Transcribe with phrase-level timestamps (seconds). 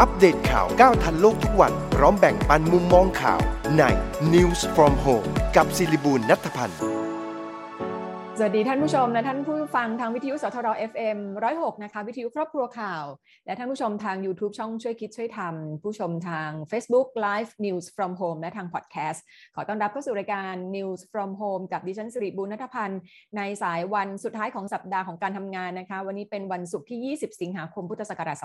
[0.00, 3.40] อัปเดตข่าวก้าวทันโลกทุกวัน พร้อมแบ่งปันมุมมองข่าว
[3.78, 3.82] ใน
[4.34, 6.78] News from Home กับศิริบูลนัทพันธ์
[8.38, 11.18] สวัสดีท่านผู้ชมและท่านผู้ฟังทางวิทยุสทร FM
[11.50, 13.04] 106 นะคะ วิทยุครอบครัวข่าว
[13.46, 19.20] และท่านผู้ชมทาง YouTube ช่องช่วยคิดช่วยทำผู้ชมทาง Facebook Live News from Home และทาง Podcast
[19.54, 23.00] ขอต้อนรับเข้าสู่รายการ News from Home กับดิฉันสิริบุญนัทพันธ์
[23.36, 28.42] ในสายวันสุดท้ายของสัปดาห์ของการทำงานนะคะ วันนี้เป็นวันศุกร์ที่ 20 สิงหาคมพุทธศักราช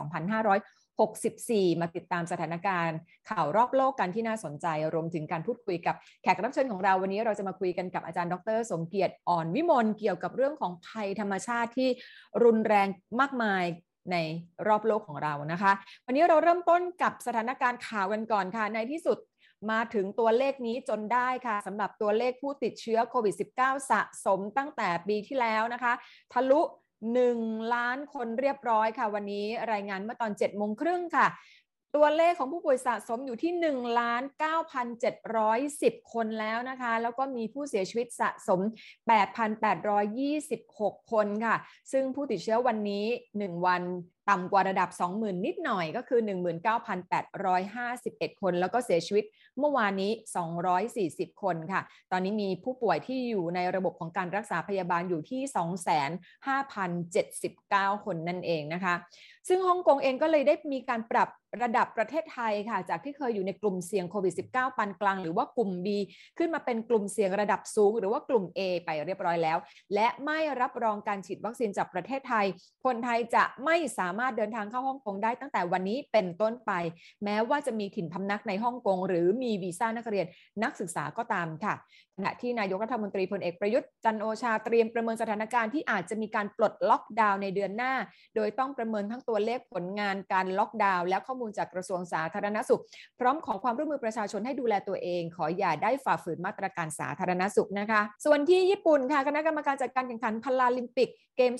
[1.33, 2.97] 64 มาติดตามสถานการณ์
[3.29, 11.89] ข่าวรอบโลกกันที่น่าสนใจ รวมถึงการพูดคุยกับแขกรับเชิญของเราวันนี้เราจะมาคุยกันกับอาจารย์ดร สมเกียรติอ่อนวิมลเกี่ยวกับเรื่องของภัยธรรมชาติที่
[12.43, 12.87] รุนแรง
[13.19, 13.63] มากมาย
[14.11, 14.17] ใน
[14.67, 15.71] รอบโลกของเรานะคะ
[16.05, 19.17] วันนี้เราเริ่มต้นกับสถานการณ์ข่าวกันก่อนค่ะ ในที่สุด
[19.71, 25.93] มาถึงตัวเลขนี้จนได้ค่ะสำหรับตัวเลขผู้ติดเชื้อโควิด -19 สะสมตั้งแต่ปีที่แล้วนะคะ
[26.33, 26.61] ทะลุ
[27.13, 27.39] 1
[27.73, 31.27] ล้านคนเรียบร้อยค่ะ วันนี้รายงานเมื่อตอน7โมงครึ่งค่ะ
[31.95, 34.23] ตัวเลขของผู้ป่วยสะสมอยู่ที่1ล้าน
[35.17, 38.59] 9,710 คนแล้วนะคะ แล้วก็มีผู้เสียชีวิตสะสม
[40.31, 41.55] 8,826 คนค่ะ
[41.91, 43.05] ซึ่งผู้ติดเชื้อวันนี้
[43.37, 43.83] 1 วัน
[44.29, 46.19] ต่ำกว่าระดับ 20,000 นิดหน่อยก็คือ
[46.91, 49.25] 19,851 คน แล้วก็เสียชีวิต
[49.59, 50.11] เมื่อวานนี้
[50.77, 55.41] 240 คนค่ะ ตอนนี้มีผู้ป่วยที่อยู่ในระบบของการรักษาพยาบาลอยู่ที่
[57.95, 58.95] 2,5,079 คนนั่นเองนะคะ
[59.49, 61.29] ซึ่งฮ่องกงเองก็เลยได้มีการปรับ
[61.63, 65.87] ระดับประเทศไทยค่ะ จากที่เคยอยู่ในกลุ่มเสี่ยงโควิด -19 ปานกลาง หรือว่ากลุ่ม B
[66.37, 69.57] ขึ้นมาเป็นกลุ่มเสี่ยงระดับสูง หรือว่ากลุ่ม A ไปเรียบร้อยแล้ว
[69.93, 72.45] และไม่รับรองการฉีดวัคซีนจากประเทศไทย
[72.85, 76.71] คนไทยจะไม่สามารถเดินทางเข้าฮ่องกงได้ตั้งแต่วันนี้เป็นต้นไป
[77.23, 80.25] แม้ว่าจะมีถิ่นพำนักในฮ่องกงหรือมีวีซ่านักเรียน
[80.63, 81.75] นักศึกษาก็ตามค่ะ
[82.19, 87.93] ขณะที่นายกรัฐมนตรีพลเอกประยุทธ์จันโอชาเตรียมประเมินสถานการณ์ที่อาจจะมีการปลดล็อกดาวน์ในเดือนหน้า
[88.35, 92.81] โดยต้องประเมินทั้งตัวเลขผลงานการล็อกดาวน์และข้อมูลจากกระทรวงสาธารณสุข
[93.19, 101.53] พร้อมขอความร่วมมือประชาชนให้ดูแลตัวเอง ขออย่าได้ฝ่าฝืนมาตรการสาธารณสุขนะคะ ส่วนที่ญี่ปุ่นค่ะคณะกรรมการจัดการแข่งขันพาราลิมปิกเกม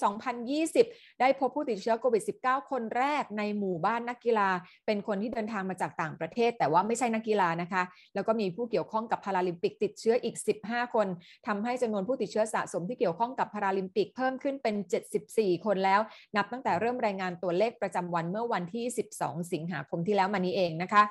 [0.57, 4.50] 2020 ได้พบผู้ติดเชื้อโควิด -19 คนแรกในหมู่บ้านนักกีฬา
[4.85, 7.83] เป็นคนที่เดินทางมาจากต่างประเทศ แต่ว่าไม่ใช่นักกีฬานะคะ
[8.16, 11.07] แล้วก็มีผู้เกี่ยวข้องกับพาราลิมปิกติดเชื้ออีก15 คน
[11.47, 14.75] ทำให้จำนวนผู้ติดเชื้อสะสมที่เกี่ยวข้องกับพาราลิมปิกเพิ่มขึ้นเป็น
[15.19, 16.01] 74 คนแล้ว
[16.35, 18.85] นับตั้งแต่เริ่มรายงานตัวเลขประจำวันเมื่อวันที่
[19.17, 21.03] 12 สิงหาคมที่แล้วมานี้เองนะคะ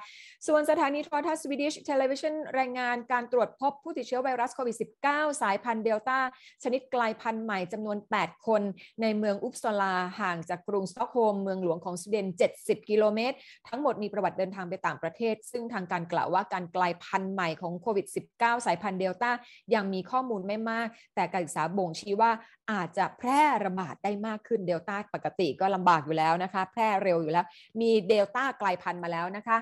[0.46, 4.76] ส่วนสถานีโทรทัศน์ Swedish Television รายงานการตรวจพบผู้ติดเชื้อไวรัสโควิด
[5.08, 6.18] -19 สายพันธุ์เดลต้า
[6.64, 8.62] ชนิดกลายพันธุ์ใหม่จำนวน 8 คน
[9.02, 12.26] ในเมืองอุปสลาห่างจากกรุงสตอกโฮล์มเมืองหลวงของสวีเดน
[12.58, 13.36] 70 กิโลเมตร
[13.68, 18.06] ทั้งหมดมีประวัติเดินทางไปต่างประเทศ ซึ่งทางการกล่าวว่าการกลายพันธุ์ใหม่ของโควิด
[18.36, 19.27] -19 สายพันธุ์เดลต้า
[19.74, 22.30] ยังมีข้อมูลไม่มาก แต่การศึกษาบ่งชี้ว่า
[22.72, 27.46] อาจจะแพร่ระบาดได้มากขึ้นเดลต้าปกติก็ลำบากอยู่แล้วนะคะ แพร่เร็วอยู่แล้ว
[27.80, 29.58] มีเดลต้ากลายพันธุ์มาแล้วนะคะ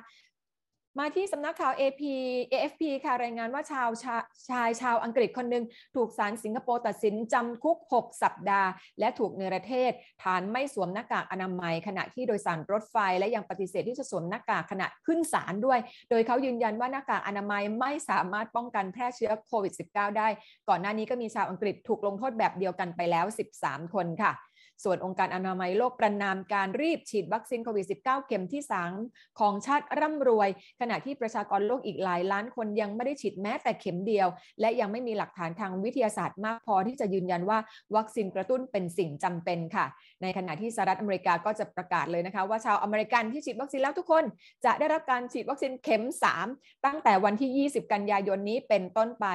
[1.01, 2.03] มาที่สำนักข่าว AP
[2.53, 4.17] AFP ค่ะรายงานว่าชาวชา
[4.49, 5.65] ชายชาวอังกฤษคนหนึ่ง
[5.97, 8.71] ถูกศาลสิงคโปร์ตัดสินจำคุก 6 สัปดาห์
[9.01, 9.93] และถูกเนรเทศ
[10.23, 15.79] ฐานไม่สวมหน้ากากอนามัย ขณะที่โดยสารรถไฟและยังปฏิเสธที่จะสวมหน้ากากขณะขึ้นศาลด้วย
[16.11, 20.29] โดยเขายืนยันว่าหน้ากากอนามัยไม่สามารถป้องกันแพร่เชื้อโควิด -19 ได้
[20.69, 23.27] ก่อนหน้านี้ก็มีชาวอังกฤษถูกลงโทษแบบเดียวกันไปแล้ว
[23.61, 24.33] 13 คนค่ะ
[24.85, 28.63] ส่วนองค์การอนามัยโลกประนามการรีบฉีดวัคซีนโควิด -19 เข็มที่
[29.01, 30.49] 3 ของชาติร่ำรวย
[30.81, 34.29] ขณะที่ประชากรโลกอีกหลายล้านคนยังไม่ได้ฉีดแม้แต่เข็มเดียว
[34.61, 37.59] และยังไม่มีหลักฐานทางวิทยาศาสตร์มากพอที่จะยืนยันว่า
[37.97, 39.87] วัคซีนกระตุ้นเป็นสิ่งจำเป็นค่ะ
[40.23, 44.25] ในขณะที่สหรัฐอเมริกาก็จะประกาศเลยนะคะ ว่าชาวอเมริกันที่ฉีดวัคซีนแล้วทุกคน
[44.65, 46.05] จะได้รับการฉีดวัคซีนเข็ม
[46.45, 49.27] 3 ตั้งแต่วันที่ 20 กันยายนนี้เป็นต้นไป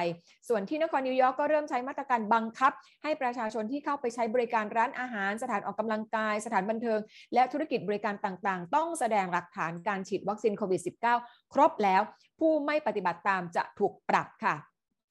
[0.48, 7.00] ส่วนที่นครนิวยอร์กก็เริ่มใช้มาตรการบังคับ ให้ประชาชนที่เข้าไปใช้บริการร้านอาหารสถานออกกำลังกาย สถานบันเทิง
[7.34, 10.82] และธุรกิจบริการต่างๆ ต้องแสดงหลักฐานการฉีดวัคซีนโควิด
[11.16, 12.02] -19 ครบแล้ว
[12.38, 14.56] ผู้ไม่ปฏิบัติตามจะถูกปรับค่ะ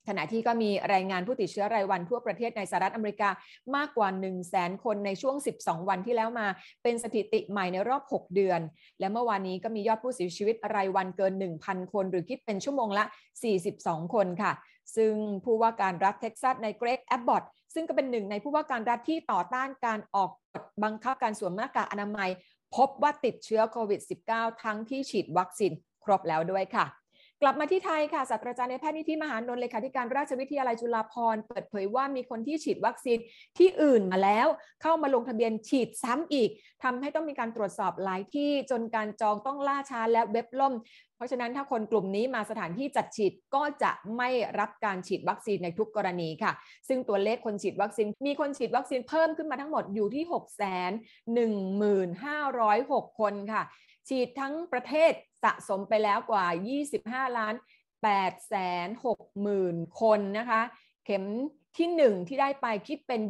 [0.08, 3.30] ขณะที่ก็มีรายงานผู้ติดเชื้อรายวันทั่วประเทศในสหรัฐอเมริกา
[3.76, 6.48] มากกว่า 1 0 0 0 0แสนคนในช่วง 12 วันที่แล้วมา
[6.84, 8.62] เป็นสถิติใหม่ในรอบ 6 เดือน
[9.00, 11.34] และเมื่อวานนี้ก็มียอดผู้เสียชีวิตรายวันเกิน
[11.64, 13.06] 1,000 คน หรือคิดเป็นชั่วโมงละ
[13.60, 14.52] 42 คนค่ะ
[14.96, 15.14] ซึ่ง
[15.46, 22.30] ผู้ว่าการรัฐเท็กซัสนายเกรกแอบบอตต์ ซึ่งก็เป็นหนึ่งในผู้ว่าการรัฐที่ต่อต้านการออกกฎบังคับการสวมหน้ากากอนามัย
[22.76, 24.02] พบว่าติดเชื้อโควิด
[24.32, 25.72] -19 ทั้งที่ฉีดวัคซีน
[26.04, 26.86] ครบแล้วด้วยค่ะ
[27.44, 33.18] กลับมาที่ไทยค่ะศาสตราจารย์นายแพทย์นิธิมหานนท์เลขาธิการราชวิทยาลัยจุฬาภรณ์เปิดเผยว่ามีคนที่ฉีดวัคซีน
[33.58, 34.48] ที่อื่นมาแล้ว
[34.82, 36.50] เข้ามาลงทะเบียนฉีดซ้ำอีก
[36.84, 40.74] ทำให้ต้องมีการตรวจสอบหลายที่จนการจองต้องล่าช้าและเว็บล่ม
[41.16, 44.30] เพราะฉะนั้นถ้าคนกลุ่มนี้มาสถานที่จัดฉีดก็จะไม่
[44.60, 46.52] รับการฉีดวัคซีนในทุกกรณีค่ะ
[46.88, 50.64] ซึ่งตัวเลขคนฉีดวัคซีน มีคนฉีดวัคซีนเพิ่มขึ้นมาทั้งหมดอยู่ที่6 1
[52.24, 53.64] 5 0 6คนค่ะ
[54.12, 55.14] ฉีดทั้งประเทศ
[55.44, 56.46] สะสมไปแล้วกว่า
[57.28, 57.56] 25 ล้าน
[58.02, 58.56] 8แส
[58.86, 60.62] น6หมื่นคนนะคะ
[61.06, 61.24] เข็ม
[61.78, 63.22] ที่ 1 ที่ได้ไปคิดเป็น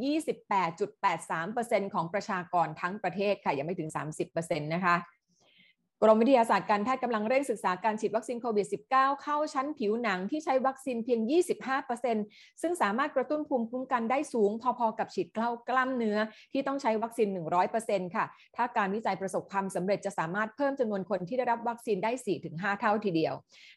[0.72, 3.90] 28.83%ของประชากรทั้งประเทศค่ะ ยังไม่ถึง
[4.28, 4.96] 30%นะคะ
[6.04, 11.20] กรมวิทยาศาสตร์การแพทย์กำลังเร่งศึกษาการฉีดวัคซีนโควิด -19 เข้าชั้นผิวหนังที่ใช้วัคซีนเพียง
[11.92, 16.18] 25%ซึ่งสามารถกระตุ้นภูมิคุ้มกันได้สูง พอๆกับฉีดเข้ากล้ามเนื้อ
[16.54, 17.28] ที่ต้องใช้วัคซีน
[17.72, 18.26] 100%ค่ะ
[18.56, 22.12] ถ้าการวิจัยประสบความสำเร็จจะสามารถเพิ่มจำนวนคนที่ได้รับวัคซีนได้
[22.46, 23.34] 4-5 เท่าทีเดียว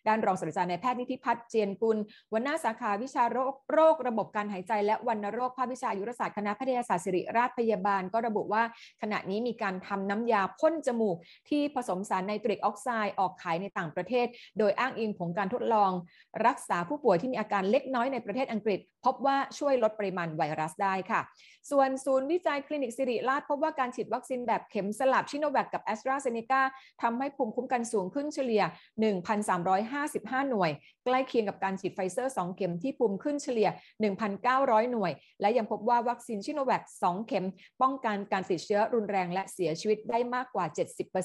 [0.07, 1.99] ด้านรองศาสตราจารย์นายแพทย์นิธิพัฒน์เจียรกุล
[2.31, 8.63] หัวหน้าสาขาวิชาโรคโรคระบบการหายใจ และวัณโรคภาควิชาอายุรศาสตร์คณะแพทยศาสตร์ศิริราชพยาบาล ก็ระบุว่า
[9.03, 11.17] ขณะนี้มีการทำน้ำยาพ่นจมูก
[11.51, 14.27] ที่ผสมสารไนตริกออกไซด์ออกขายในต่างประเทศ
[14.59, 15.91] โดยอ้างอิงผลการทดลอง
[16.47, 21.21] รักษาผู้ป่วยที่มีอาการเล็กน้อยในประเทศอังกฤษ พบว่าช่วยลดปริมาณไวรัสได้ค่ะ
[21.71, 26.63] ส่วนศูนย์วิจัยคลินิกศิริราชพบว่าการฉีดวัคซีนแบบเข็มสลับซิโนแวคกับแอสตราเซเนกา
[27.03, 28.63] ทำให้ภูมิคุ้มกันสูงขึ้นเฉลี่ย
[29.57, 30.71] 1,355 หน่วย
[31.05, 33.69] ใกล้เคียงกับการฉีดไฟเซอร์ 2 เข็มที่ภูมิขึ้นเฉลี่ย
[34.31, 37.47] 1,900 หน่วย และยังพบว่าวัคซีนซิโนแวค2 เข็ม
[37.83, 40.65] ป้องกันการติดเชื้อรุนแรงและเสียชีวิตได้มากกว่า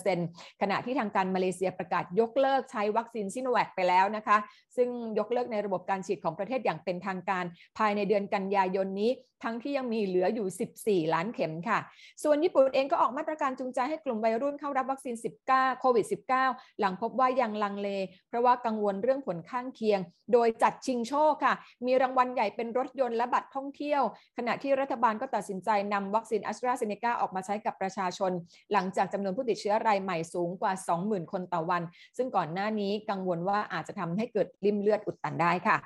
[0.01, 4.37] 70%ขณะที่ทางการมาเลเซียประกาศยกเลิกใช้วัคซีนซิโนแวคไปแล้วนะคะ
[4.75, 4.89] ซึ่ง
[5.19, 7.45] ยกเลิกในระบบการฉีดของประเทศอย่างเป็นทางการ
[7.77, 9.11] ภายในเดือนกันยายนนี้
[9.43, 11.79] ทั้งที่ยังมีเหลืออยู่่ 14 ล้านเข็มค่ะ
[12.23, 15.15] ส่วนญี่ปุ่นเองก็ออกมาตรการจูงใจให้กลุ่มวัยรุ่นเข้ารับวัคซีน
[15.47, 16.05] 19 โควิด
[16.41, 17.89] -19 หลังพบว่ายังลังเล
[18.27, 19.99] เพราะว่ากังวลเรื่องผลข้างเคียง
[20.33, 21.53] โดยจัดชิงโชคค่ะ
[21.85, 24.01] มีรางวัลใหญ่เป็นรถยนต์และบัตรท่องเที่ยว
[24.37, 28.31] ขณะที่รัฐบาลก็ตัดสินใจนำวัคซีนแอสตราเซเนกาออกมาใช้กับประชาชน
[28.73, 31.81] หลังจากจำนวนผู้ติดเชื้อรายใหม่สูงกว่า20,000 คนต่อวัน
[32.17, 35.77] ซึ่งก่อนหน้านี้กังวลว่าอาจจะทำให้เกิดริมเลือดอุดตันได้ค่ะ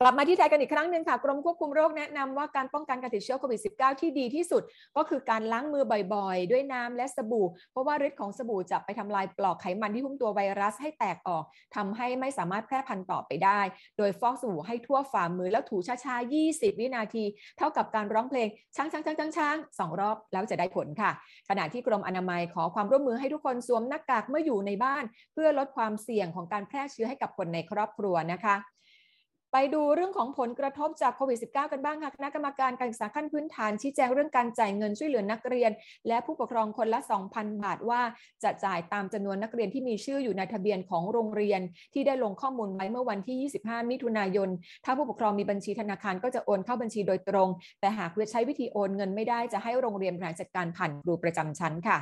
[0.00, 4.62] กลับมาที่ไทยกันอีกครั้งหนึ่งค่ะ กรมควบคุมโรคแนะนำว่าการป้องกันการติดเชื้อโควิด -19 ที่ดีที่สุด
[4.96, 5.84] ก็คือการล้างมือ
[6.14, 11.44] บ่อยๆ ด้วยน้ำและสบู่ เพราะว่าฤทธิ์ของสบู่จะไปทำลายปลอกไขมันที่หุ้มตัวไวรัสให้แตกออก
[11.76, 13.60] ทำให้ไม่สามารถแพร่พันธุ์ต่อไปได้
[13.98, 17.24] โดยฟอกสบู่ให้ทั่วฝ่ามือแล้วถูช้าๆ 20 วินาที
[17.58, 21.10] เท่ากับการร้องเพลงช้างช้างช้างช้างช้างสองรอบแล้วจะได้ผลค่ะ
[21.48, 28.56] ขณะที่กรมอนามัยขอความร่วมมือให้ทุกคนสวมหน้ากากเมื่ออยู่ในบ้าน เพื่อลดความเสี่ยงของการแพร่เชื้อให้กับคนในครอบครัวนะคะ
[29.58, 35.70] ไปดูเรื่องของผลกระทบจากโควิด -19 กันบ้างค่ะ คณะกรรมการการศึกษาขั้นพื้นฐาน ชี้แจงเรื่องการจ่ายเงินช่วยเหลือนักเรียน
[36.08, 37.00] และผู้ปกครองคนละ
[37.32, 38.00] 2,000 บาทว่า
[38.44, 41.60] จะจ่ายตามจำนวนนักเรียนที่มีชื่ออยู่ในทะเบียนของโรงเรียน
[41.94, 44.48] ที่ได้ลงข้อมูลไว้เมื่อวันที่ 25 มิถุนายน
[44.84, 47.48] ถ้าผู้ปกครองมีบัญชีธนาคารก็จะโอนเข้าบัญชีโดยตรง
[47.80, 51.98] แต่หากใช้วิธีโอนเงินไม่ได้จะให้โรงเรียนบริหารจัดการผ่านครูประจำชั้นค่ะ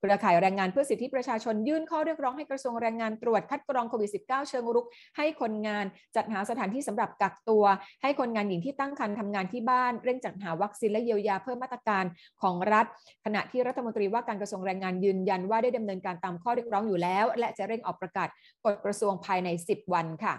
[0.00, 4.86] เครือข่ายแรงงานเพื่อสิทธิประชาชนยื่นข้อเรียกร้องให้กระทรวงแรงงานตรวจคัดกรองโควิด -19 เชิงรุก
[5.16, 5.84] ให้คนงาน
[6.16, 7.64] จัดหาสถานที่สำหรับกักตัว
[8.02, 12.04] ให้คนงานหญิงที่ตั้งครรภ์ทำงานที่บ้าน เร่งจัดหาวัคซีนและเยียวยาเพิ่มมาตรการ
[12.42, 12.86] ของรัฐ
[13.24, 18.28] ขณะที่รัฐมนตรีว่าการกระทรวงแรงงานยืนยันว่าได้ดำเนินการตามข้อเรียกร้องอยู่แล้ว และจะเร่งออกประกาศ
[18.64, 20.34] กฎกระทรวงภายใน 10 วันค่ะ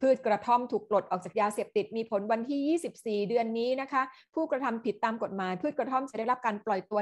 [0.00, 4.02] พืชกระท่อมถูกปลดออกจากยาเสพติดมีผลวันที่ 24 เดือนนี้นะคะ
[4.34, 7.00] ผู้กระทำผิดตามกฎหมาย พืชกระท่อมจะได้รับการปล่อยตัว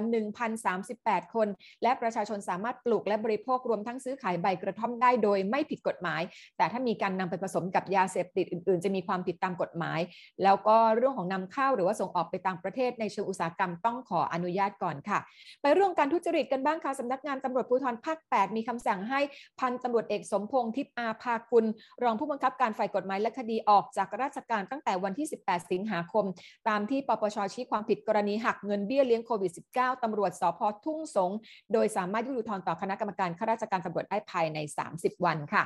[0.67, 1.49] 1,038 คน
[1.83, 6.23] และประชาชนสามารถปลูกและบริโภครวมทั้งซื้อขายใบกระท่อมได้โดยไม่ผิดกฎหมาย
[6.57, 10.01] แต่ถ้ามีการนำไปผสมกับยาเสพติดอื่น ๆ จะมีความผิดตามกฎหมาย
[10.45, 15.19] แล้วก็เรื่องของนำเข้าหรือว่าส่งออกไปต่างประเทศในเชิงอุตสาหกรรมต้องขออนุญาตก่อนค่ะ
[15.63, 19.21] ไปเรื่องการทุจริตกันบ้างค่ะสำนักงานตำรวจภูธรภาค 8 มีคำสั่งให้
[19.61, 21.65] พันตำรวจเอกสมพงษ์ทิพย์อาภากุล
[22.03, 26.25] รองผู้บังคับการฝ่ายกฎหมายและคดีออกจากราชการตั้งแต่วันที่ 18 สิงหาคม
[26.69, 31.31] ตามที่ปปชชี้ความผิดกรณีหักเงินเบี้ยเลี้ยงโควิด -19 ตำรวจสพทุ่งสง
[31.73, 34.59] โดยสามารถยื่นอุทธรณ์ต่อคณะกรรมการข้าราชการตำรวจได้ภายใน
[34.93, 35.63] 30 วันค่ะ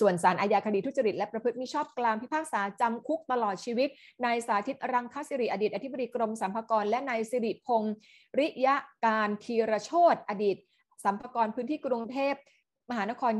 [0.00, 3.88] ส่วนสารอาญาคดีทุจริตและประพฤติมิชอบกลางพิพากษาจำคุกตลอดชีวิต
[4.24, 7.94] นายสาธิตรังคสิริอดีตอธิบดีกรมสรรพากรและนายสิริพงศ์
[8.38, 10.56] ริยะการธีรโชตอดีต
[11.04, 12.34] สัมภากรพื้นที่กรุงเทพ
[12.90, 13.32] มหานคร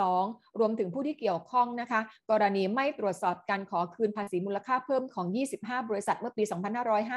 [0.00, 2.00] 22 รวมถึงผู้ที่เกี่ยวข้องนะคะ
[2.30, 5.26] กรณีไม่ตรวจสอบการขอคืนภาษีมูลค่าเพิ่มของ
[5.58, 6.42] 25 บริษัทเมื่อปี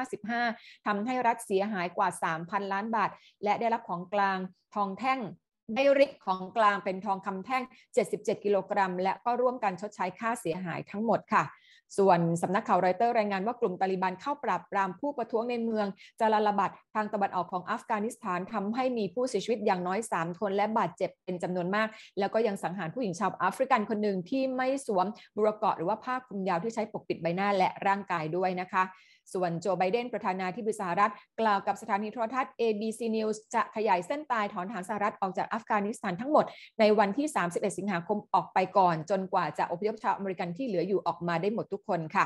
[0.05, 2.09] 2555ทำให้รัฐเสียหายกว่า
[2.39, 3.09] 3,000 ล้านบาท
[3.43, 4.37] และได้รับของกลาง
[4.75, 5.19] ทองแท่ง
[5.75, 7.63] ได้ริกของกลางเป็นทองคำแท่ง
[7.99, 11.43] 77 กิโลกรัม และก็ร่วมกันชดใช้ค่าเสียหายทั้งหมดค่ะ
[11.97, 15.87] ส่วนสำนักข่าวรอยเตอร์รายงานว่ากลุ่มตาลิบันเข้าปราบปรามผู้ประท้วงในเมือง
[16.19, 21.87] จาลาลาบัดทางตะวันออกของอัฟกานิสถานทำให้มีผู้เสียชีวิตอย่างน้อย 3 คน และบาดเจ็บเป็นจำนวนมาก
[22.19, 25.05] แล้วก็ยังสังหารผู้หญิงชาวแอฟริกันคนหนึ่งที่ไม่สวม
[25.35, 28.83] บุรเกะหรือว่าผ้าคลุมยาวที่ใช้ปกปิดใบหน้าและร่างกายด้วยนะคะ
[29.33, 36.45] ส่วนโจไบเดนประธานาธิบดีสหรัฐ กล่าวกับสถานีโทรทัศน์ ABC News จะขยายเส้นตายถอนทหารสหรัฐออกจากอัฟกานิสถานทั้งหมด
[36.79, 42.25] ในวันที่ 31 สิงหาคมออกไปก่อน จนกว่าจะอพยพชาวอเมริกันที่เหลืออยู่ออกมาได้หมดทุกคนค่ะ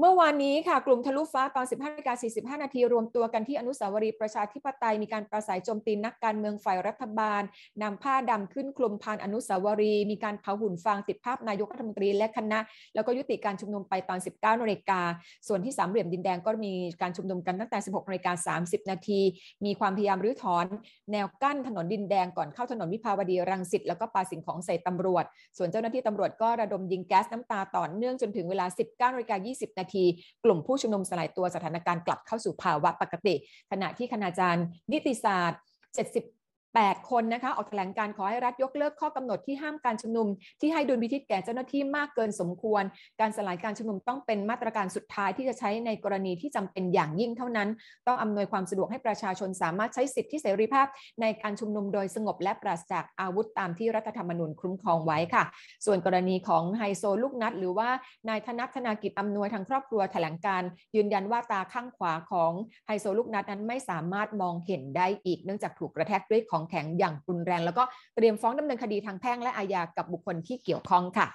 [0.00, 7.42] เมื่อวานนี้ค่ะกลุ่มทะลุฟ้าตอน 15นาฬิกา 45 นาทีรวมตัวกันที่อนุสาวรีย์ประชาธิปไตยมีการปราศรัยโจมตีนักการเมืองฝ่ายรัฐบาล
[7.82, 12.58] นำผ้าดำขึ้นคลุมพานอนุสาวรีย์มีการเผาหุ่นฟางติดภาพนายกรัฐมนตรีและคณะ
[12.94, 15.00] แล้วก็ยุติการชุมนุมไปตอน 19นาฬิกา
[15.48, 16.72] ส่วนที่สามเหลี่ยมดินแดงก็มี
[17.02, 19.20] การชุมนุมกันตั้งแต่ 16นาฬิกา30 นาที
[19.64, 20.66] มีความพยายามรื้อถอน
[21.12, 25.24] แนวกั้นถนนดินแดงก่อนเข้าถนนวิภาวดีรังสิตแล้วก็ปาสิ่งของใส่ตำรวจ
[25.56, 30.04] ส่วนเจ้าหน้าที่ตำรวจก็ระดมยิงแก๊สน้ำตาต่อเนื่องจนถึงเวลา 19นาฬิกา20นาที
[30.44, 33.34] กลุ่มผู้ชุมนุมสลายตัวสถานการณ์กลับเข้าสู่ภาวะปกติ
[33.70, 35.60] ขณะที่คณาจารย์นิติศาสตร์
[35.94, 36.33] 70
[36.82, 40.26] 8 คนนะคะออกแถลงการขอให้รัฐยกเลิกข้อกำหนดที่ห้ามการชุมนุม
[40.60, 42.82] ที่ให้ดุลพินิจแก่เจ้าหน้าที่มากเกินสมควร
[43.20, 47.68] การสลายการชุมนุมต้องเป็นมาตรการสุดท้ายที่จะใช้ในกรณีที่จำเป็นอย่างยิ่งเท่านั้น
[48.06, 50.86] ต้องอำนวยความสะดวกให้ประชาชนสามารถใช้สิทธิเสรีภาพ
[51.20, 55.44] ในการชุมนุมโดยสงบและปราศจากอาวุธตามที่รัฐธรรมนูญคุ้มครองไว้ค่ะ
[55.86, 57.88] ส่วนกรณีของไฮโซลูกนัด หรือว่า
[58.28, 60.62] นายธนัทธนากิจอำนวยทางครอบครัวแถลงการ
[60.96, 62.52] ยืนยันว่าตาข้างขวาของ
[62.86, 67.82] ไฮโซลูกนัดนั้นไม่สามารถมองเห็นได้อีกเนื่องจากถูกกระแทกด้วยของแข็งอย่างรุนแรง แล้วก็
[68.16, 71.26] เตรียมฟ้องดำเนินคดีทางแพ่งและอาญากับบุคคลที่เกี่ยวข้องค่ะ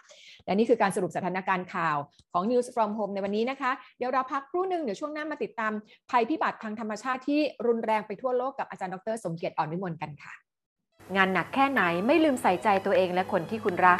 [0.46, 1.98] และนี่คือการสรุปสถานการณ์ข่าว
[2.34, 5.72] ของ News from Home ในวันนี้นะคะ เดี๋ยวเราพักครู่หนึ่งเดี๋ยวช่วงหน้ามาติดตาม
[6.10, 10.34] ภัยพิบัติทางธรรมชาติที่รุนแรงไปทั่วโลกกับอาจารย์ดร สมเกียรติอ่อนวิมลกันค่ะ
[11.16, 14.00] งานหนักแค่ไหนไม่ลืมใส่ใจตัวเองและคนที่คุณรัก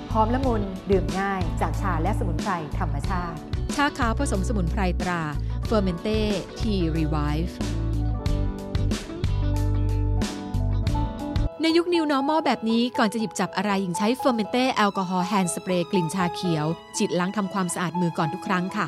[0.15, 3.37] หอมละมุนดื่มง่าย จากชาและสมุนไพรธรรมชาติ
[3.75, 5.21] ชาขาวผสมสมุนไพรตรา
[5.65, 6.19] เฟอร์เมนเต้
[6.59, 7.57] Tea Revive
[11.61, 16.65] ในยุค New Normal แบบนี้ก่อนจะหยิบจับอะไรยิ่งใช้เฟอร์เมนเต้แอลกอฮอล์ hand spray กลิ่นชาเขียว
[16.97, 18.87] ฉีดล้างทำความสะอาดมือก่อนทุกครั้งค่ะ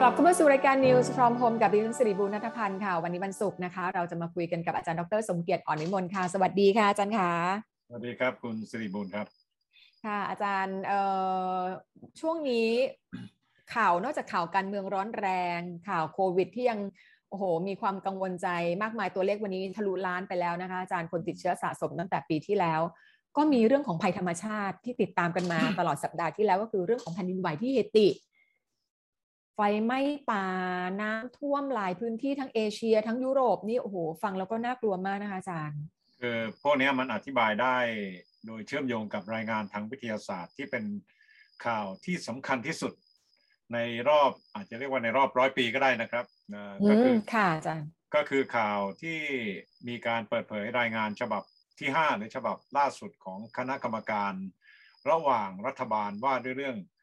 [0.00, 7.30] กลับเข้ามาสู่รายการ News from Home กับดิฉันสิริบูรณัฐพันธ์ค่ะ วันนี้วันศุกร์นะคะ เราจะมาคุยกันกับอาจารย์ดรสมเกียรติอ่อนวิมลค่ะ สวัสดีค่ะอาจารย์ค่ะ
[7.88, 9.26] สวัสดีครับคุณสิริบุญครับ
[10.04, 11.00] ค่ะอาจารย์เอ่
[11.58, 11.60] อ
[12.20, 12.68] ช่วงนี้
[13.74, 15.28] ข่าวนอกจากข่าวการเมืองร้อนแร
[15.58, 16.80] งข่าวโควิดที่ยัง
[17.30, 18.48] โอ้โห มีความกังวลใจ
[18.82, 22.80] มากมายตัวเลขวันนี้ทะลุล้านไปแล้วนะคะอาจารย์คนติดเชื้อสะสมตั้งแต่ปีที่แล้ว
[23.36, 28.08] ก็มีเรื่องของภัยธรรมชาติที่ติดตามกันมาตลอดสัปดาห์ที่แล้วก็คือเรื่องของแผ่นดินไหวที่เฮติ
[29.60, 30.00] ไฟไหม้
[30.30, 30.44] ป่า
[31.02, 35.80] น้ำท่วมหลายพื้นที่ทั้งเอเชีย ทั้งยุโรปนี่โอ้โหฟังแล้วก็น่ากลัวมากนะคะอาจารย์
[36.20, 37.76] คือพวกเนี้ยมันอธิบายได้
[38.46, 40.84] โดยเชื่อมโยงกับรายงานทางวิทยาศาสตร์ที่เป็น
[41.66, 42.92] ข่าวที่สำคัญที่สุด
[43.72, 46.24] ในรอบอาจจะเรียกว่าในรอบร้อยปีก็ได้นะครับ
[46.54, 49.18] นะอืก็คืมอค่ะอาจารย์ก็คือข่าวที่
[49.88, 51.42] มีการเปิดเผยรายงานฉบับ
[51.80, 54.32] ที่ 5 หรือฉบับล่าสุดของคณะกรรมการ
[55.10, 56.97] ระหว่างรัฐบาลว่าด้วยเรื่องเออ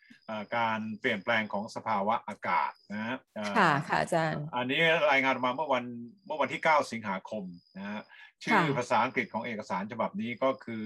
[0.57, 4.79] การเปลี่ยนแปลงของสภาวะอากาศนะฮะเอ่อค่ะค่ะอาจารย์ อันนี้
[5.11, 5.85] รายงานออกมาเมื่อวัน
[6.25, 7.43] เมื่อวันที่ 9 สิงหาคม
[7.77, 8.01] นะฮะ
[8.43, 10.83] ชื่อค่ะภาษาอังกฤษของเอกสารฉบับนี้ก็คือ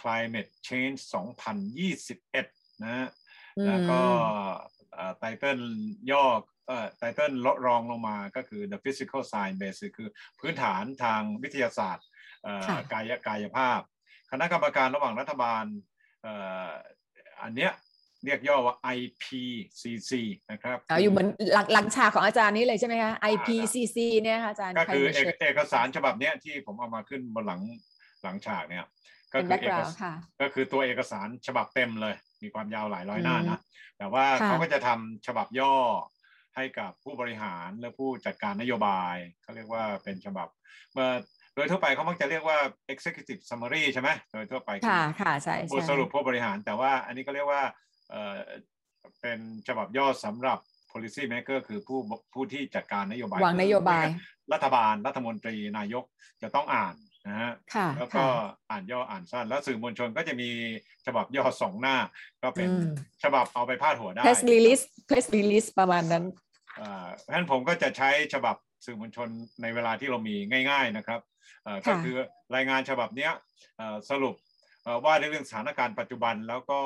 [0.00, 1.00] climate change
[1.72, 3.06] 2021นะฮะ
[3.66, 4.00] แล้วก็
[5.18, 5.60] ไตเติล
[6.10, 6.24] ย่อ
[6.68, 10.08] เอ่อไตเติลลดรองลงมาก็คือ the physical science basic คือ
[10.40, 12.06] พื้นฐานทางวิทยาศาสตร์
[12.42, 13.80] เอ่อค่ะกายกายภาพ
[14.30, 15.64] คณะกรรมการระหว่างรัฐบาล
[16.22, 16.34] เอ่
[16.66, 16.68] อ
[17.42, 17.72] อันเนี้ย
[18.24, 20.12] เรียกย่อว่า IPCC
[20.50, 27.60] นะครับเอาอยู่เหมือนหลังหลังฉากของอาจารย์นี้เลยใช่ไหมคะ IPCC เนี่ยค่ะอาจารย์ก็คือเอก Climate Change เอกสารฉบับเนี้ยที่ผมเอามาขึ้นบนหลัง
[28.22, 28.84] หลังฉากเนี่ย
[29.32, 33.60] ก็เป็นคือเอก background สารค่ะก็คือตัวเอกสารฉบับเต็มเลย มีความยาวหลายร้อยหน้าอืมนะ
[33.98, 35.74] แต่ว่าค่ะเขาก็จะทำฉบับย่อ
[36.56, 40.48] ให้กับผู้บริหารและผู้จัดการนโยบายเขาเรียกว่าเป็นฉบับ
[40.92, 41.10] เมื่อ
[41.54, 42.58] โดยทั่วไปเขามักจะเรียกว่า
[42.92, 47.62] executive summary ใช่ไหมโดยทั่วไปอค่ะค่ะใช่บทใช่สรุปผู้บริหารแต่ว่าอันนี้ก็เรียกว่า
[48.10, 48.38] เอ่อ
[49.20, 50.58] เป็นฉบับย่อสำหรับ
[50.90, 51.98] policy maker คือผู้
[52.32, 54.04] ผู้ที่จัดการนโยบายวางนโยบาย
[54.52, 56.04] รัฐบาลรัฐมนตรีนายก
[56.42, 56.94] จะต้องอ่าน
[57.28, 60.50] นะฮะค่ะแล้วก็ค่ะอ่านย่ออ่านสั้น แล้วสื่อมวลชนก็จะมี
[61.06, 61.96] ฉบับย่อสองหน้า
[62.42, 62.90] ก็เป็นอืม
[63.22, 66.24] ฉบับเอาไปพาดหัวได้ press release press release ประมาณนั้น
[66.80, 68.56] อ่าเพราะฉะนั้นผมก็จะใช้ฉบับ
[68.86, 69.28] สื่อมวลชน
[69.62, 71.20] ในเวลาที่เรามีง่าย ๆนะครับ
[71.64, 72.16] เอ่อก็ค่ะคือ
[72.54, 73.32] รายงานฉบับเนี้ย
[73.76, 74.53] เอ่อสรุปเอ่อ
[75.04, 76.80] ว่าในเรื่องสถานการณ์ปัจจุบัน แล้วก็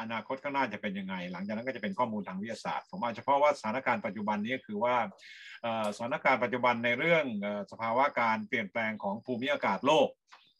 [0.00, 4.96] อนาคตข้างหน้าจะเป็นยังไง หลังจากนั้นก็จะเป็นข้อมูลทางวิทยาศาสตร์ ผมเอาเฉพาะว่าสถานการณ์ปัจจุบันนี้ก็คือว่า
[5.62, 10.08] เอ่อสถานการณ์ปัจจุบันในเรื่องเอ่อสภาวะการเปลี่ยนแปลงของภูมิอากาศโลก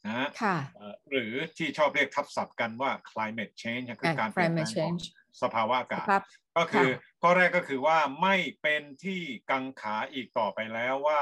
[0.05, 5.03] นะฮะค่ะเอ่อหรือที่ชอบเรียกทับศัพท์กันว่า climate change คือการเปลี่ยนแปล climate งของ change
[5.41, 6.23] สภาวะอาสกาศภาพ
[6.57, 9.21] ก็คือค่ะข้อแรกก็คือว่าไม่เป็นที่
[9.51, 11.21] กังขาอีกต่อไปแล้วว่า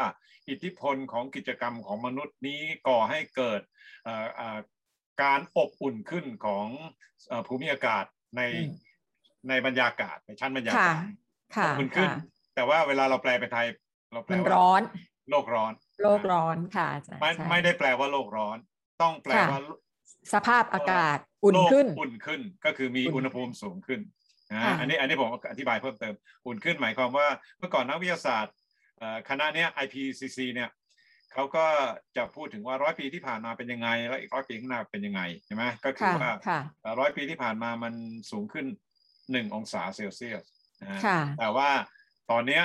[0.49, 3.61] อิทธิพลของกิจกรรมของมนุษย์นี้ก่อให้เกิด
[4.03, 4.59] เอ่อเอ่อ
[5.21, 6.67] การอบอุ่นขึ้นของ
[7.27, 8.05] เอ่อภูมิอากาศ
[8.37, 8.71] ในอืม
[9.49, 11.03] ในบรรยากาศในชั้นบรรยาค่ะกาศ
[11.55, 12.15] ค่ะอบอุ่นขึ้นค่ะ
[12.55, 13.67] แต่ว่าเวลาเราแปลเป็นไทย
[14.11, 14.81] เราแปลมันว่าร้อน
[15.29, 15.73] โลกร้อน
[16.03, 18.57] โลกร้อนค่ะอาจารย์ไม่ใช่ไม่ได้แปลว่าโลกร้อน
[19.01, 19.61] ต้องแปลค่ะว่า
[20.33, 23.99] สภาพอากาศอุ่นโลกขึ้น อุ่นขึ้นก็คือมีอุ่นอุณหภูมิสูงขึ้น
[24.51, 26.13] นะค่ะอันนี้อันนี้ผมอธิบายเพิ่มเติม
[26.45, 27.27] อุ่นขึ้นหมายความว่า
[27.59, 28.55] เมื่อก่อนนักวิทยาศาสตร์
[28.97, 30.69] เอ่อคณะเนี้ย IPCC เนี่ย
[31.33, 31.65] เขาก็
[32.17, 36.59] จะพูดถึงว่าร้อยปีที่ผ่านมาเป็นยังไง แล้วอีกร้อยปีข้างหน้าเป็นยังไงใช่ไหมก็คือค่ะว่าค่ะ
[36.99, 37.93] ร้อยปีที่ผ่านมามัน
[38.31, 38.65] สูงขึ้น
[39.31, 40.43] หนึ่งองศาเซลเซียส
[40.81, 41.69] นะฮะค่ะแต่ว่า
[42.31, 42.63] ตอนเนี้ย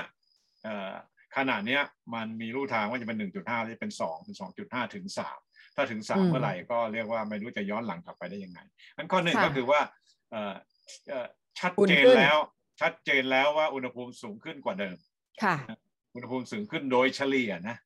[0.64, 0.92] เอ่อ
[1.36, 1.82] ขนาดเนี้ย
[2.14, 5.06] มันมีรูทางว่าจะเป็น1.5หรือจะเป็น2เป็น2.5ถึง
[5.40, 8.60] 3ถ้าถึงอืม3เมื่อไหร่ก็เรียกว่าไม่รู้จะย้อนหลังกลับไปได้ยังไง
[8.96, 9.80] อันข้อหนึ่งค่ะก็คือว่า
[10.30, 10.54] เอ่อ
[11.08, 11.26] เอ่อ
[11.58, 12.38] ชัดอุ่นเจนขึ้นแล้ว
[12.80, 14.96] ชัดเจนแล้วว่าอุณหภูมิสูงขึ้นกว่าเดิม
[15.42, 15.56] ค่ะ
[16.14, 17.84] อุณหภูมิสูงขึ้นโดยเฉลี่ยนะเอ่อค่ะเอ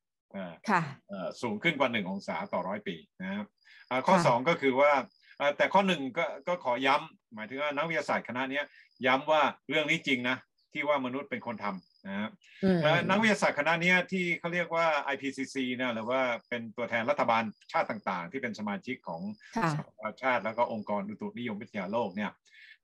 [1.41, 3.45] สูงขึ้นกว่า1องศาต่อร้อยปีนะครับ
[3.89, 4.91] อ่าข้อค่ะ2ก็คือว่า
[5.39, 8.65] อ่าแต่ข้อหนึ่งก็ก็ขอย้ำหมายถึงว่านักวิทยาศาสตร์คณะเนี้ย
[9.05, 10.37] ย้ำว่าเรื่องนี้จริงนะ
[10.73, 12.31] ที่ว่ามนุษย์เป็นคนทำนะครับ
[12.63, 19.21] อืมเอ่อนักวิทยาศาสตร์คณะเนี้ยที่เขาเรียกว่า IPCC นะหรือว่าเป็นตัวแทนรัฐบาลชาติต่างๆ ที่เป็นสมาชิกของ
[19.55, 22.31] ค่ะสหประชาชาติแล้วก็องค์กรอุตุนิยมวิทยาโลกเนี่ย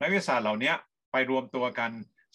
[0.00, 0.72] นักวิทยาศาสตร์เหล่านี้
[1.12, 1.90] ไปรวมตัวกัน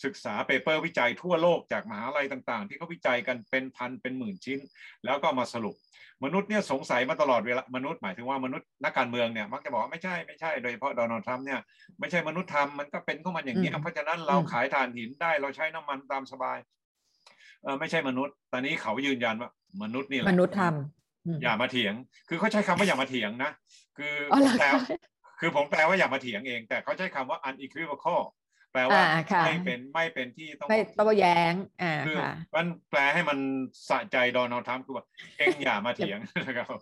[0.05, 4.59] ศึกษา paper วิจัยทั่วโลกจากมหาลัยต่างๆ ที่เขาวิจัยกันเป็นพันเป็นหมื่นชิ้น
[5.05, 5.75] แล้วก็มาสรุป
[6.23, 11.59] มนุษย์เนี่ยสงสัยมาตลอดเวลามนุษย์หมายถึงว่ามนุษย์นักการเมืองเนี่ยมักจะบอกว่าไม่ใช่ไม่ใช่โดยเฉพาะโดนัลด์ทรัมป์เนี่ย
[11.99, 16.57] ไม่ใช่มนุษย์ทำมันก็เป็นของมันอย่างนี้ยอืมเพราะฉะนั้นเราอืมขายถ่านหินได้เราใช้น้ำมันตามสบาย
[17.63, 19.49] เออไม่ใช่มนุษย์ตอนนี้เขายืนยันว่า
[19.83, 21.93] มนุษย์นี่แหละมนุษย์ทำอืมอย่ามาเถียง
[22.29, 23.51] คือเขาใช้คำว่าอย่ามาเถียงนะ
[23.97, 24.81] คืออ๋อผเหรมอแปลคะ
[25.39, 28.21] คือผมแปลว่าอย่ามาเถียงเอง แต่เขาใช้คำว่า unequivocal
[28.73, 33.37] แปลว่าอ่าค่ะไม่เป็นไม่เป็นที่ต้องไม่โต้แย้งอ่าคือค่ะมันแปลให้มัน
[33.89, 35.05] สะใจโดนัลด์ทรัมป์คือว่า
[35.37, 36.77] เองอย่ามาเถียงนะครับ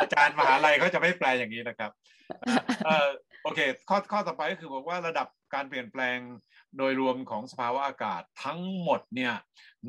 [0.00, 1.90] อาจารย์มหาลัยเขาจะไม่แปลอย่างนี้นะครับ
[2.86, 3.08] เอ่อ
[3.42, 6.18] โอเค ข้อข้อต่อไปก็คือบอกว่าระดับการเปลี่ยนแปลง
[6.78, 9.34] โดยรวมของสภาวะอากาศทั้งหมดเนี่ย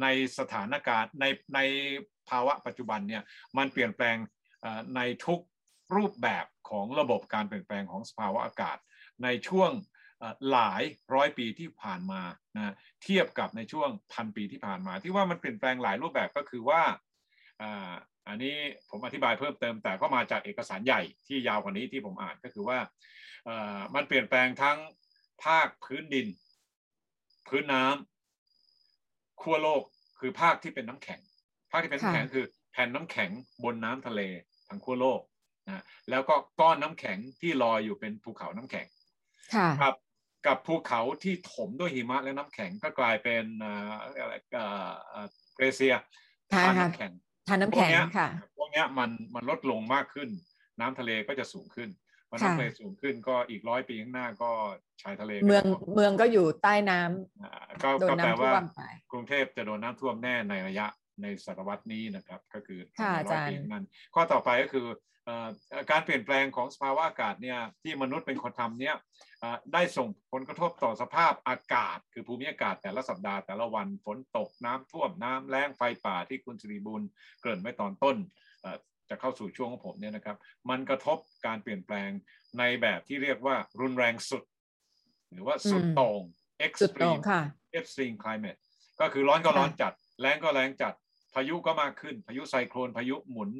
[0.02, 0.08] ใน
[0.40, 1.26] สถานการณ์ใน
[1.56, 1.60] ใน
[2.30, 3.24] ภาวะปัจจุบันเนี่ย
[3.58, 4.18] มันเปลี่ยนแปลง
[4.62, 5.40] เอ่อในทุก
[5.96, 8.78] รูปแบบของระบบการเปลี่ยนแปลงของสภาวะอากาศ
[9.24, 9.92] ในช่วงเอ่อ
[10.52, 10.84] หลาย
[11.14, 12.22] ร้อยปีที่ผ่านมา
[12.56, 16.82] นะเทียบกับในช่วงพันปีที่ผ่านมา ที่ว่ามันเปลี่ยนแปลงหลายรูปแบบก็คือว่า
[17.62, 17.92] อ่า
[18.28, 18.56] อันนี้
[18.90, 22.80] ผมอธิบายเพิ่มเติมแต่ก็มาจากเอกสารใหญ่ที่ยาวกว่านี้ที่ผมอ่านก็คือว่า
[23.46, 24.78] เอ่อมันเปลี่ยนแปลงทั้ง
[25.44, 26.28] ภาคพื้นดิน
[27.48, 29.84] พื้นน้ำขั้วโลก
[30.20, 31.20] คือภาคที่เป็นน้ำแข็ง
[31.72, 33.30] ภาคที่เป็นน้ำแข็งค่ะคือแผ่นน้ำแข็ง
[33.64, 34.22] บนน้ำทะเล
[34.68, 35.20] ทั้งขั้วโลก
[35.68, 38.86] นะแล้วก็ก้อนน้ำแข็งที่ลอยอยู่เป็นภูเขาน้ำแข็ง
[39.56, 39.94] ค่ะกับ
[40.48, 45.96] กับภูเขาที่ถมด้วยหิมะและน้ำแข็งก็กลายเป็นเอ่ออะไรเอ่อเอ่อเกรเซีย
[46.54, 47.12] ค่ะทานค่ะน้ำแข็ง
[47.48, 48.28] ทานน้ำแข็งพวกเนี้ยค่ะ
[48.58, 50.30] พวกเนี้ยมันมันลดลงมากขึ้น
[50.80, 51.90] น้ำทะเลก็จะสูงขึ้น
[52.30, 54.52] พอค่ะน้ำทะเลสูงขึ้นก็อีกร้อยปีข้างหน้าก็
[55.02, 57.52] ชายทะเลก็เมืองจะท่วมเมืองก็อยู่ใต้น้ำอ่า
[57.84, 60.88] ก็โดนก็แปลน้ำท่ว่าวมไปกรุงเทพจะโดนน้ำท่วมแน่ในระยะ
[61.22, 64.88] ในศตวรรษนี้นะครับ ก็คือค่ะในอาจารย์ปีข้างนั้นข้อต่อไปก็คือ
[65.26, 65.50] เอ่อ
[65.92, 68.96] การเปลี่ยนแปลงของสภาวะอากาศเนี่ยที่มนุษย์เป็นคนทำเนี่ย
[69.40, 77.02] เอ่อได้ส่งผลกระทบต่อสภาพอากาศ คือภูมิอากาศแต่ละสัปดาห์แต่ละวันฝนตกน้ำท่วมน้ำแล้งไฟป่าที่คุณสิริบุญ
[77.42, 78.18] เกริ่นไว้ตอนต้น
[78.62, 78.78] เอ่อ
[79.10, 80.38] จะเข้าสู่ช่วงของผมเนี่ยนะครับ
[80.70, 82.10] มันกระทบการเปลี่ยนแปลง
[82.60, 84.44] ในแบบที่เรียกว่ารุนแรงสุด
[85.32, 86.22] หรือว่าสุดอืมโต่ง
[86.82, 87.42] สุดโต่ง extreme ค่ะ
[87.80, 88.60] extreme climate
[89.00, 90.94] ก็คือร้อนก็ร้อนค่ะจัดแรงก็แรงจัด
[91.36, 93.52] พายุก็มากขึ้นพายุไซโคลนพายุหมุน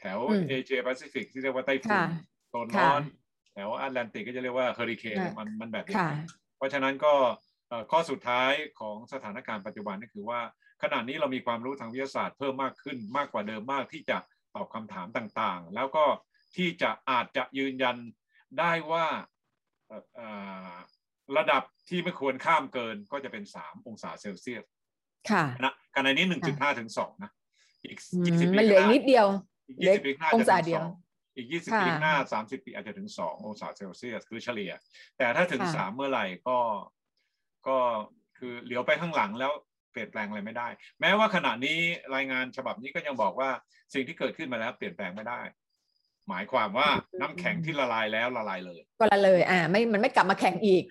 [0.00, 3.02] แถวอืมเอเชียแปซิฟิกที่เรียกว่าไต้ฝุ่นค่ะโซนร้อน
[3.52, 6.10] แถวแอตแลนติกก็จะเรียกว่าเฮอริเคนค่ะมันมันแบบนี้ค่ะ
[6.56, 7.14] เพราะฉะนั้นก็
[7.68, 10.40] เอ่อข้อสุดท้ายของสถานการณ์ปัจจุบันก็คือว่า
[10.82, 14.18] ขณะนี้เรามีความรู้ทางวิทยาศาสตร์เพิ่มมากขึ้นมากกว่าเดิมมากที่จะ
[14.54, 16.04] ตอบคำถามต่างๆ แล้วก็
[16.56, 17.96] ที่จะอาจจะยืนยัน
[18.58, 19.06] ได้ว่า
[19.86, 20.28] เอ่อเอ่
[20.70, 20.72] อ
[21.36, 24.64] ระดับที่ไม่ควรข้ามเกินก็จะเป็น 3 องศาเซลเซียส
[25.30, 27.30] ค่ะนะขณะนี้1.5ถึง2นะ
[27.84, 29.26] อีกอืม20ปีมันเหลืออีกนิดเดียว
[29.68, 30.88] อีกเหลือ20ปีข้างหน้าองจะศาถึงเดียวสอง
[31.36, 34.72] อีก20ค่ะปีข้างหน้า30ปีอาจจะถึง2องศาเซลเซียสคือเฉลี่ย
[35.18, 36.58] แต่ถ้าถึงค่ะ3เมื่อไหร่ก็
[37.66, 37.76] ก็
[38.38, 39.52] คือเหลียวไปข้างหลังแล้ว
[39.92, 40.68] เปลี่ยนแปลงอะไรไม่ได้
[41.00, 41.78] แม้ว่าขณะนี้
[42.14, 43.50] รายงานฉบับนี้ก็ยังบอกว่า
[43.94, 45.40] สิ่งที่เกิดขึ้นมาแล้วเปลี่ยนแปลงไม่ได้
[46.28, 46.88] หมายความว่า
[47.20, 50.82] น้ำแข็งที่ละลายแล้วละลายเลย ก็ละเลย อ่า ไม่มันไม่กลับมาแข่งอีก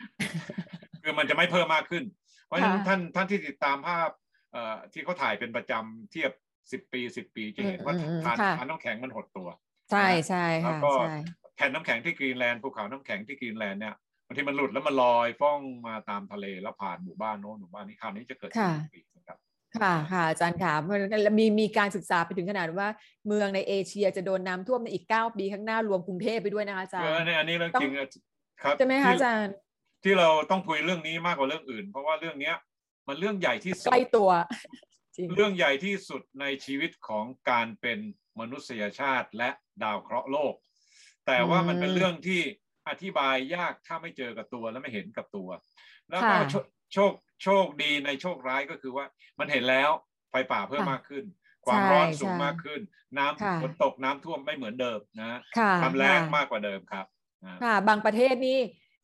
[1.03, 2.03] คือมันจะไม่เพิ่มมากขึ้น
[2.49, 4.09] เพราะฉะนั้นค่ะท่านท่านที่ติดตามภาพ
[4.51, 6.31] เอ่อที่เขาถ่ายเป็นประจำเทียบ
[6.71, 9.47] สิบปีสิบปีจะเห็นว่าอืมอืมฐานค่ะฐานน้ำแข็งมันหดตัว
[9.91, 11.17] ใช่ใช่แล้วค่ะก็ใช่
[11.55, 19.37] แผ่นน้ำแข็งที่กรีนแลนด์ภูเขาน้ำแข็งที่กรีนแลนด์เนี่ยบางทีมันหลุดแล้วมันลอยฟ้องมาตามทะเลแล้วผ่านหมู่บ้านโน้นหมู่บ้านนี้คราวนี้จะเกิดขึ้นทุกปีนะครับ
[19.81, 22.87] ค่ะค่ะอาจารย์ค่ะเพราะฉะนั้นมีมีการศึกษาไปถึงขนาดว่า
[23.27, 27.93] เมืองในเอเชียจะโดนน้ำท่วมในอีก 9 ปีข้างหน้ารวมกรุงเทพไปด้วยนะคะอาจารเอย์อในอันนี้เรื่องต้องจริง
[28.61, 29.53] ครับใช่ไหมคะที่อาจารย์
[30.03, 32.55] ที่เราต้องคุยเรื่องนี้มากกว่าเรื่องอื่น เพราะว่าเรื่องเนี้ย
[33.07, 34.29] มันเรื่องใหญ่ที่สุใกดล้ตัว
[35.15, 37.99] จริงเรื่องใหญ่ที่สุดในชีวิตของการเป็น
[38.39, 39.49] มนุษยชาติและ
[39.83, 40.53] ดาวเคราะห์โลก
[41.27, 42.41] แต่ว่ามันเป็นเรื่องที่
[42.89, 45.49] อธิบายยากถ้าไม่เจอกับตัวและไม่เห็นกับตัว
[46.09, 46.55] แล้วก็ค่ะโช
[46.93, 47.11] โชค
[47.43, 49.05] โชคดีในโชคร้ายก็คือว่า
[49.39, 49.89] มันเห็นแล้ว
[50.29, 51.25] ไฟป่าเพิ่มค่ะมากขึ้น
[51.65, 52.81] ความใช่ร้อนสูงใช่มากขึ้น
[53.17, 57.05] น้ค่ะำฝนตกน้ำท่วมไม่เหมือนเดิมนะค่ะความแรงค่ะมากกว่าเดิมครับ
[57.45, 58.59] นะค่ะบางประเทศนี่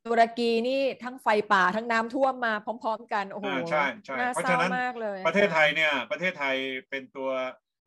[0.05, 6.55] ตุรกีนี่ทั้งไฟป่าทั้งน้ำท่วมมาพร้อม ๆ กันโอ้โหอ่าใช่ใช่น่าเพราะเศฉะร้านั้นมากเลยประเทศไทยเนี่ย ประเทศไทย
[6.89, 7.29] เป็นตัว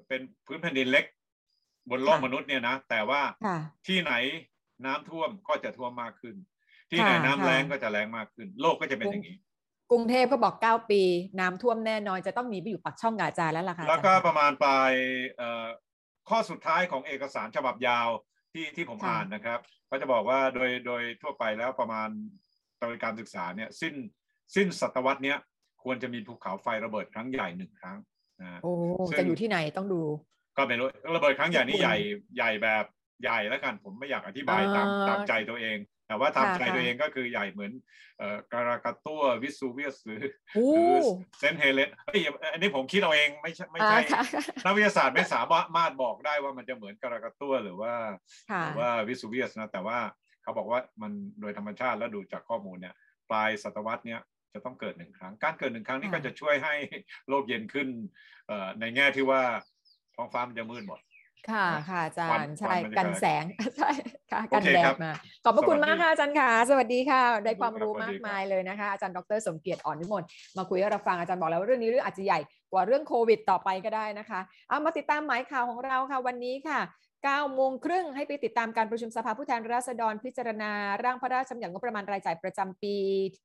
[0.08, 1.04] เป็นพื้นแผ่นดินเล็ก
[1.90, 4.12] บนโลกมนุษย์เนี่ยนะแต่ว่าค่ะที่ไหน
[4.86, 6.34] น้ำท่วมก็จะท่วมมากขึ้น
[6.90, 9.36] ที่ไหนค่ะน้ำแรงค่ะก็จะแรงมากขึ้น โลกก็จะเป็นอย่างนี้
[9.90, 11.02] กรุงเทพก็บอก 9 ปี
[11.40, 14.92] น้ำท่วมแน่นอนจะต้องหนีไปอยู่ปักช่องกบอาจารย์แล้วล่ะค่ะแล้วก็อาจารย์ประมาณปลาย
[15.36, 15.66] เอ่อ
[16.28, 18.08] ข้อสุดท้ายของเอกสารฉบับยาว
[18.52, 19.58] ที่ที่ผมค่ะอ่านนะครับ
[19.90, 22.08] ก็จะบอกว่าโดยโดยทั่วไปแล้วประมาณ
[22.80, 23.94] โดยการศึกษาเนี่ยสิ้น
[24.54, 25.38] สิ้นศตวรรษเนี้ย
[25.84, 27.98] ควรจะมีภูเขาไฟระเบิดครั้งใหญ่หนึ่งครั้ง
[28.40, 28.72] นะโอ้
[29.08, 30.00] ซึ่งจะอยู่ที่ไหนต้องดู
[30.56, 30.78] ก็เป็น
[31.14, 31.96] ระเบิดครั้งใหญ่นี้ญี่ปุ่นใหญ่
[32.36, 32.84] ใหญ่แบบ
[33.22, 35.78] ใหญ่แล้วกันผมไม่อยากอธิบายตามอ่าตามใจตัวเอง
[36.08, 37.72] แต่ว่าตามค่ะใจตัวค่ะเองก็คือใหญ่เหมือน
[38.18, 40.22] เอ่อกรากะตัววิสุเวียสหรือ
[40.54, 40.98] โอ้หรือ
[41.38, 42.20] เซนต์เฮเลนเฮ้ย
[42.52, 44.22] อันนี้ผมคิดเอาเองไม่ใช่ไม่อ่าใช่ค่ะ
[44.64, 45.42] นักวิทยาศาสตร์ไม่สา
[45.76, 47.94] มารถบอกได้ว่ามันจะเหมือนการากาตัวหรือว่า
[48.50, 49.98] ค่ะหรือว่าวิสูเวียสนะแต่ว่า
[50.42, 52.94] เขาบอกว่ามันโดยธรรมชาติแล้วดูจากข้อมูลเนี่ย
[53.30, 54.20] ปลายศตวรรษเนี้ย
[54.54, 56.74] จะต้องเกิดหนึ่งครั้ง การเกิดหนึ่งครั้งนี่ค่ะก็จะช่วยให้
[57.28, 57.88] โลกเย็นขึ้น
[58.46, 59.42] เอ่อในแง่ที่ว่า
[60.16, 61.00] ท้องฟ้ามันจะมืดหมด
[61.50, 63.44] ค่ะค่ะอาจาวัรนย์ใช่วันมันจะกันเกิดแสง
[63.76, 63.90] ใช่
[64.32, 65.12] ค่ะกันโอเคแดครัดบมา
[65.44, 70.22] ขอบพระคุณสวัสดีมากค่ะอาจารย์ค่ะ สวัสดีค่ะ ได้ความรู้สวัมาสดีกครับมายเลยนะคะ อาจารย์ดรสมเกียรติอ่อนวิมล
[70.58, 72.40] มาคุยให้เราฟังอาจารย์บอกแล้วว่าเรื่องนี้เรื่องอาจจะใหญ่
[72.72, 76.80] กว่าเรื่องโควิดต่อไปก็ได้นะคะเอามาติดตามหมายข่าวของเราค่ะวันนี้ค่ะ
[77.22, 80.72] 9โมงครึ่งให้ไปติดตามการประชุมสภาผู้แทนราษฎรพิจารณา
[81.04, 82.96] ร่างพระราชบัญญัติงบประมาณรายจ่ายประจำปี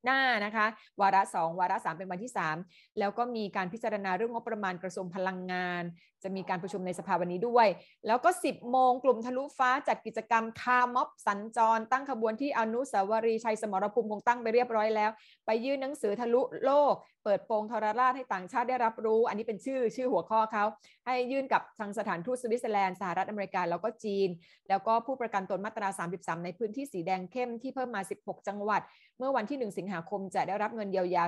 [0.06, 0.66] หน้านะคะ
[1.02, 2.32] วาระ 2 วาระ 3 เป็นวันที่
[2.66, 5.84] 3 แล้วก็มีการพิจารณาเรื่องงบประมาณกระทรวงพลังงาน
[6.24, 7.68] จะมีการประชุมในสภาวันนี้ด้วย
[8.08, 15.10] แล้วก็ 10 โมงกลุ่มทะลุฟ้าจัดกิจกรรมคารม็อบสัญจร ตั้งขบวนที่อนุสาวรีย์ชัยสมรภูมิคงตั้งไปเรียบร้อยแล้ว
[15.46, 20.64] ไปยื่นหนังสือทะลุโลก เปิดโปงทรราชให้ต่างชาติได้รับรู้ อันนี้เป็นชื่อชื่อหัวข้อเขา
[21.06, 24.30] ให้ยื่นกับทางสถานทูตสวิตเซอร์แลนด์สหรัฐอเมริกาแล้วก็จีน
[24.70, 28.82] แล้วก็ผู้ประกันตนมาตรา 33 ในพื้นที่สีแดงเข้มที่เพิ่มมา 16 จังหวัด
[29.18, 31.24] เมื่อวันที่ 1 สิงหาคมจะได้รับเงินเยียวยา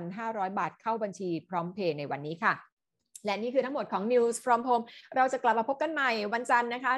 [0.00, 2.54] 2,500 บาทเข้าบัญชีพร้อมเพย์ในวันนี้ค่ะ
[3.24, 4.84] และนี่คือทั้งหมดของ News from Home
[5.16, 6.92] เราจะกลับมาพบกันใหม่วันจันทร์นะคะ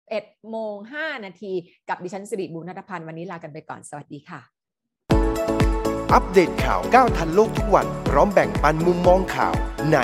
[0.00, 1.52] 11โมง5นาที
[1.88, 4.40] กับดิฉันสิริบุญนัทพันธ์วันนี้ลากันไปก่อนสวัสดีค่ะ
[6.12, 9.54] อัปเดตข่าวก้าวทันโลกทุกวัน พร้อมแบ่งปันมุมมองข่าว
[9.92, 9.96] ใน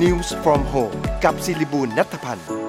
[0.00, 2.61] News from Home กับสิริบูลนัทพันธ์